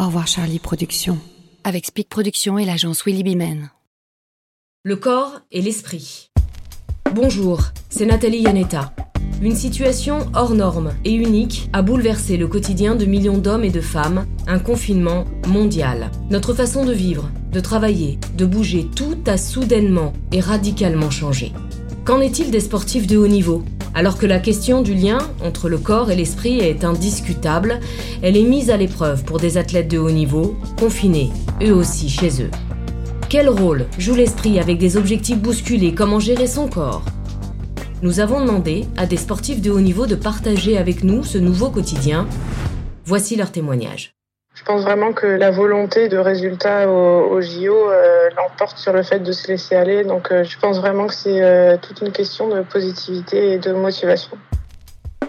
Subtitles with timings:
[0.00, 1.18] Au revoir Charlie Productions.
[1.64, 3.72] Avec Speak Productions et l'agence Willy Bimen.
[4.84, 6.30] Le corps et l'esprit.
[7.12, 8.94] Bonjour, c'est Nathalie Yanetta.
[9.42, 13.80] Une situation hors norme et unique a bouleversé le quotidien de millions d'hommes et de
[13.80, 16.12] femmes, un confinement mondial.
[16.30, 21.52] Notre façon de vivre, de travailler, de bouger, tout a soudainement et radicalement changé.
[22.04, 23.64] Qu'en est-il des sportifs de haut niveau?
[23.98, 27.80] Alors que la question du lien entre le corps et l'esprit est indiscutable,
[28.22, 31.30] elle est mise à l'épreuve pour des athlètes de haut niveau, confinés,
[31.60, 32.50] eux aussi chez eux.
[33.28, 35.94] Quel rôle joue l'esprit avec des objectifs bousculés?
[35.96, 37.02] Comment gérer son corps?
[38.00, 41.68] Nous avons demandé à des sportifs de haut niveau de partager avec nous ce nouveau
[41.68, 42.28] quotidien.
[43.04, 44.12] Voici leur témoignage.
[44.58, 49.20] Je pense vraiment que la volonté de résultat au, JO euh, l'emporte sur le fait
[49.20, 50.02] de se laisser aller.
[50.02, 53.72] Donc euh, je pense vraiment que c'est euh, toute une question de positivité et de
[53.72, 54.36] motivation.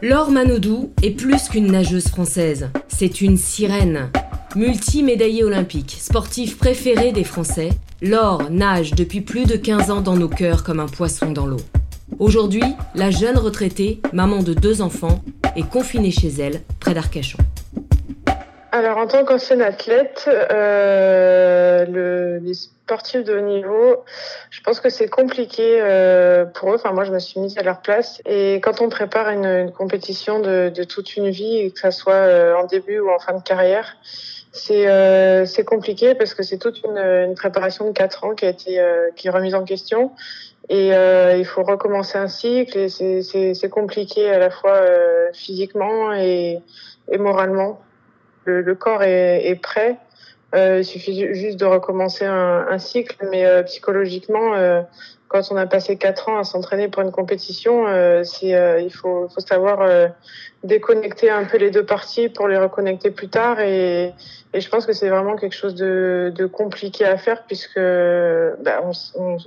[0.01, 2.69] Laure Manodou est plus qu'une nageuse française.
[2.87, 4.09] C'est une sirène.
[4.55, 7.69] Multi-médaillée olympique, sportive préférée des Français,
[8.01, 11.61] Laure nage depuis plus de 15 ans dans nos cœurs comme un poisson dans l'eau.
[12.17, 12.63] Aujourd'hui,
[12.95, 15.23] la jeune retraitée, maman de deux enfants,
[15.55, 17.37] est confinée chez elle, près d'Arcachon.
[18.71, 24.03] Alors, en tant qu'ancienne athlète, euh, le, les sportifs de haut niveau,
[24.51, 26.75] je pense que c'est compliqué euh, pour eux.
[26.75, 28.21] Enfin, moi, je me suis mise à leur place.
[28.27, 32.13] Et quand on prépare une, une compétition de, de, toute une vie, que ça soit
[32.13, 33.97] euh, en début ou en fin de carrière,
[34.51, 38.49] c'est euh, compliqué parce que c'est toute une, une, préparation de quatre ans qui a
[38.49, 40.11] été euh, qui est remise en question
[40.69, 46.13] et euh, il faut recommencer un cycle et c'est compliqué à la fois euh, physiquement
[46.13, 46.59] et,
[47.11, 47.79] et moralement.
[48.45, 49.97] Le, le corps est, est prêt,
[50.55, 54.81] euh, il suffit juste de recommencer un, un cycle, mais euh, psychologiquement, euh,
[55.27, 57.85] quand on a passé quatre ans à s'entraîner pour une compétition,
[58.23, 59.87] c'est il faut, faut savoir
[60.63, 63.59] déconnecter un peu les deux parties pour les reconnecter plus tard.
[63.59, 64.11] Et,
[64.55, 68.81] et je pense que c'est vraiment quelque chose de, de, compliqué à faire puisque bah,
[68.83, 69.37] on, on,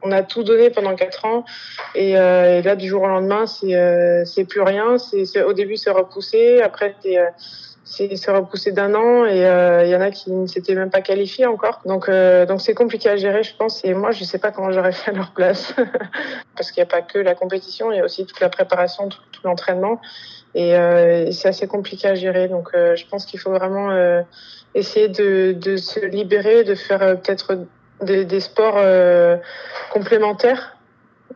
[0.00, 1.44] on, a tout donné pendant quatre ans.
[1.94, 4.96] Et, euh, et, là du jour au lendemain c'est euh, plus rien.
[4.96, 6.62] C'est au début c'est repoussé.
[6.62, 7.18] Après c'est
[7.90, 11.00] c'est repoussé d'un an et il euh, y en a qui ne s'étaient même pas
[11.00, 11.80] qualifiés encore.
[11.84, 13.84] Donc euh, donc c'est compliqué à gérer, je pense.
[13.84, 15.74] Et moi, je sais pas comment j'aurais fait à leur place
[16.56, 19.08] parce qu'il n'y a pas que la compétition, il y a aussi toute la préparation,
[19.08, 20.00] tout, l'entraînement
[20.54, 22.46] et, euh, et c'est assez compliqué à gérer.
[22.48, 23.90] Donc je pense qu'il faut vraiment
[24.74, 27.58] essayer de, se libérer, de faire peut-être
[28.02, 28.78] des, des sports
[29.92, 30.76] complémentaires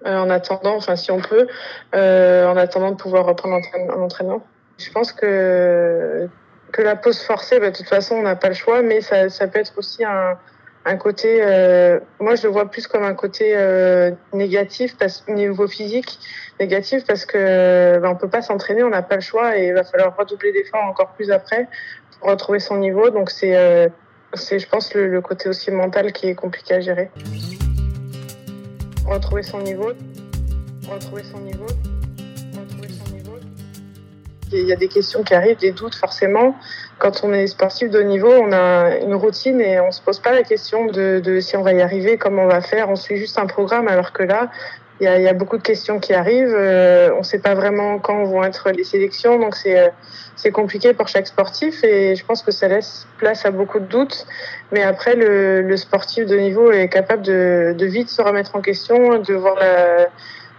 [0.04, 1.48] en attendant, enfin si on peut,
[1.94, 3.58] en attendant de pouvoir reprendre
[3.96, 4.42] l'entraînement.
[4.78, 6.28] Je pense que
[6.74, 9.28] que la pause forcée, bah, de toute façon, on n'a pas le choix, mais ça,
[9.28, 10.36] ça peut être aussi un,
[10.84, 15.34] un côté, euh, moi je le vois plus comme un côté euh, négatif parce au
[15.34, 16.18] niveau physique,
[16.58, 19.72] négatif parce que bah, on peut pas s'entraîner, on n'a pas le choix et il
[19.72, 21.68] va falloir redoubler d'efforts encore plus après
[22.18, 23.08] pour retrouver son niveau.
[23.10, 23.52] Donc c'est,
[24.34, 27.08] je pense le, le, côté aussi mental qui est compliqué à gérer.
[29.06, 29.92] Retrouver son niveau,
[30.90, 31.66] retrouver son niveau
[34.54, 36.56] il y a des questions qui arrivent, des doutes forcément.
[36.98, 40.20] Quand on est sportif de haut niveau, on a une routine et on se pose
[40.20, 42.88] pas la question de, si on va y arriver, comment on va faire.
[42.90, 44.50] On suit juste un programme, alors que là,
[45.00, 46.54] il y a, beaucoup de questions qui arrivent.
[46.54, 49.88] Euh, on ne sait pas vraiment quand vont être les sélections, donc c'est euh,
[50.36, 53.84] c'est compliqué pour chaque sportif et je pense que ça laisse place à beaucoup de
[53.84, 54.26] doutes.
[54.72, 59.34] Mais après, le, sportif de niveau est capable de, vite se remettre en question, de
[59.34, 59.58] voir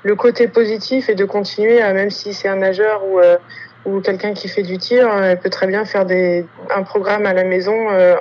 [0.06, 3.38] le côté positif et de continuer, même si c'est un nageur ou euh,
[3.86, 7.26] ou quelqu'un qui fait du tir, euh, elle peut très bien faire des, un programme
[7.26, 8.16] à la maison euh,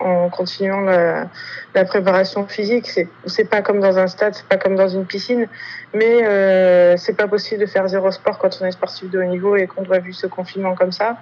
[0.00, 2.88] en, continuant la, préparation physique.
[2.88, 5.46] C'est, c'est pas comme dans un stade, c'est pas comme dans une piscine,
[5.92, 9.24] mais euh, c'est pas possible de faire zéro sport quand on est sportif de haut
[9.24, 11.16] niveau et qu'on doit vivre ce confinement comme ça.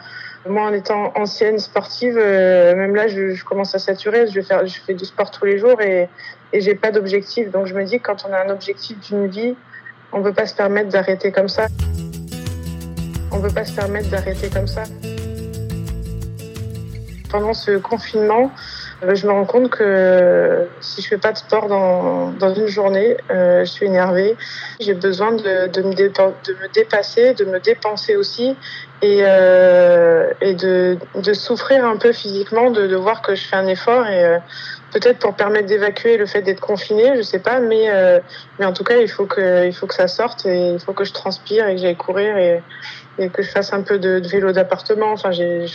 [0.47, 4.29] Moi, en étant ancienne sportive, euh, même là, je, commence à saturer.
[4.29, 6.09] Je, faire, je fais du sport tous les jours et,
[6.53, 7.50] et j'ai pas d'objectif.
[7.50, 9.56] Donc, je me dis que quand on a un objectif d'une vie,
[10.12, 11.67] on peut pas se permettre d'arrêter comme ça.
[13.31, 14.84] On ne peut pas se permettre d'arrêter comme ça.
[17.31, 18.50] Pendant ce confinement,
[19.03, 23.17] je me rends compte que si je fais pas de sport dans, dans une journée,
[23.31, 24.37] euh, je suis énervée.
[24.81, 28.56] J'ai besoin de, de, me de, me dépasser, de me dépenser aussi
[29.03, 33.69] et, euh, et de, de souffrir un peu physiquement, de, voir que je fais un
[33.69, 34.39] effort et euh,
[34.93, 38.19] peut-être pour permettre d'évacuer le fait d'être confiné, je sais pas, mais euh,
[38.59, 40.93] mais en tout cas il faut que il faut que ça sorte et il faut
[40.95, 42.62] que je transpire et que j'aille courir et
[43.19, 45.12] et que je fasse un peu de, de vélo d'appartement.
[45.12, 45.67] Enfin, j'ai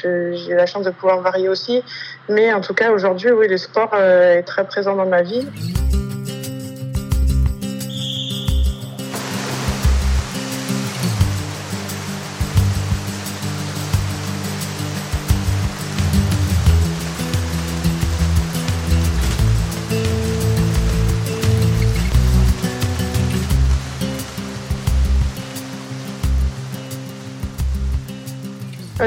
[0.50, 1.84] la chance de pouvoir varier aussi.
[2.30, 5.46] Mais en tout cas, aujourd'hui, oui, le sport euh, est très présent dans ma vie.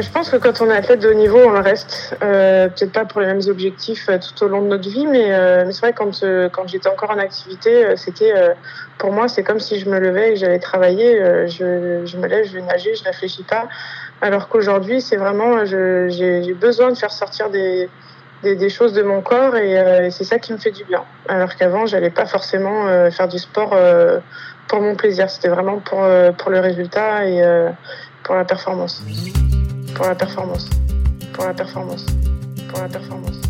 [0.01, 2.17] Je pense que quand on est athlète de haut niveau, on le reste.
[2.23, 5.33] Euh, Peut-être pas pour les mêmes objectifs euh, tout au long de notre vie, mais,
[5.33, 8.33] euh, c'est vrai quand quand j'étais encore en activité, c'était
[8.99, 11.19] pour moi c'est comme si je me levais et j'allais travailler.
[11.49, 13.69] je, je me lève, je vais nager, je réfléchis pas.
[14.21, 17.89] Alors qu'aujourd'hui, c'est vraiment j'ai besoin de faire sortir des
[18.43, 19.73] des, des, choses de mon corps et,
[20.07, 21.05] et c'est ça qui me fait du bien.
[21.29, 23.75] Alors qu'avant, j'allais pas forcément faire du sport
[24.69, 25.31] pour mon plaisir.
[25.31, 26.07] C'était vraiment pour
[26.39, 27.43] pour le résultat et
[28.23, 29.03] pour la performance
[29.97, 30.69] pour la performance,
[31.33, 32.05] pour la performance,
[32.69, 33.41] pour la performance.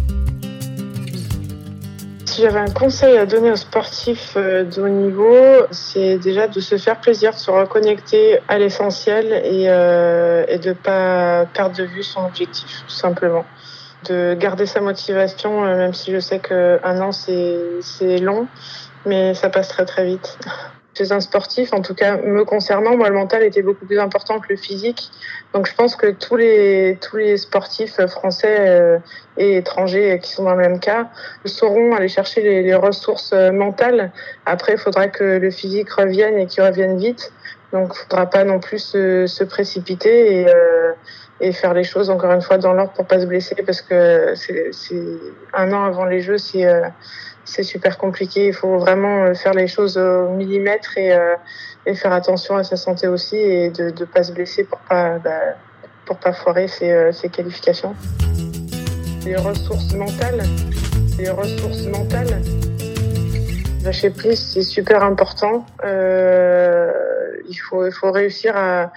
[2.25, 6.61] Si j'avais un conseil à donner aux sportifs euh, de haut niveau, c'est déjà de
[6.61, 11.85] se faire plaisir, de se reconnecter à l'essentiel et, euh, et de pas perdre de
[11.85, 13.45] vue son objectif, tout simplement.
[14.05, 18.47] De garder sa motivation, euh, même si je sais qu'un an c'est long,
[19.05, 20.39] mais ça passe très très vite.
[20.97, 24.41] chez un sportif, en tout cas me concernant, moi le mental était beaucoup plus important
[24.41, 25.11] que le physique.
[25.53, 28.99] Donc je pense que tous les tous les sportifs français euh,
[29.37, 31.09] et étrangers qui sont dans le même cas
[31.45, 34.11] sauront aller chercher les, ressources euh, mentales.
[34.47, 37.33] Après, il faudra que le physique revienne et qu'il revienne vite.
[37.73, 40.93] Donc il faudra pas non plus se, se précipiter et, euh,
[41.41, 44.35] et faire les choses encore une fois dans l'ordre pour pas se blesser parce que
[44.35, 45.03] c'est
[45.53, 46.89] un an avant les Jeux, c'est euh,
[47.45, 48.47] c'est super compliqué.
[48.49, 51.37] Il faut vraiment euh, faire les choses au millimètre et, euh,
[51.87, 55.19] et faire attention à sa santé aussi et de ne pas se blesser pour pas
[55.19, 55.55] bah,
[56.07, 57.95] pour pas foirer ses, euh, ses qualifications.
[59.25, 60.43] Les ressources mentales,
[61.19, 62.41] les ressources mentales.
[63.85, 65.67] Lâcher prise, c'est super important.
[65.85, 66.91] Euh,
[67.49, 68.91] il faut réussir à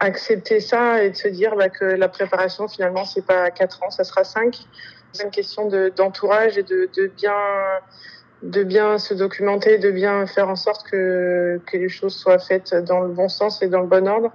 [0.00, 3.90] accepter ça et de se dire bah, que la préparation finalement c'est pas quatre ans,
[3.90, 4.58] ça sera cinq.
[5.12, 7.32] C'est une question d'entourage et de, bien
[8.42, 13.00] de bien se documenter, de bien faire en sorte que, les choses soient faites dans
[13.00, 14.32] le bon sens et dans le bon ordre.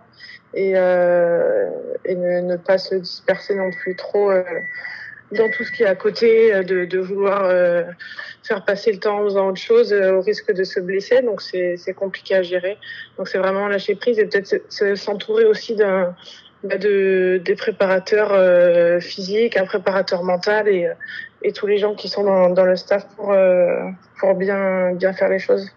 [0.53, 1.69] Et, euh,
[2.07, 4.43] ne, pas se disperser non plus trop euh,
[5.31, 7.83] dans tout ce qui est à côté, euh, de, de vouloir euh,
[8.43, 11.21] faire passer le temps en faisant autre chose euh, au risque de se blesser.
[11.21, 12.77] Donc c'est compliqué à gérer.
[13.17, 14.61] Donc c'est vraiment lâcher prise et peut-être
[14.95, 16.15] s'entourer aussi d'un
[16.63, 20.87] bah, de, des préparateurs euh, physiques, un préparateur mental et,
[21.41, 23.89] et tous les gens qui sont dans, dans le staff pour, euh,
[24.19, 25.71] pour bien, bien faire les choses.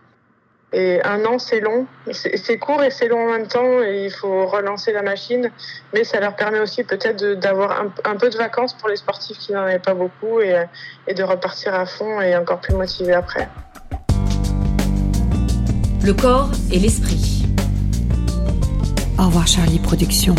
[0.76, 4.10] Et un an, c'est long, c'est court et c'est long en même temps et il
[4.10, 5.52] faut relancer la machine,
[5.92, 9.38] mais ça leur permet aussi peut-être d'avoir un, un, peu de vacances pour les sportifs
[9.38, 10.64] qui n'en avaient pas beaucoup et,
[11.06, 13.48] et de repartir à fond et encore plus motivés après.
[16.04, 17.46] Le corps et l'esprit.
[19.16, 20.34] Au revoir Charlie Productions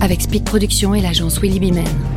[0.00, 2.13] avec Speed Productions et l'agence Willy Bimen.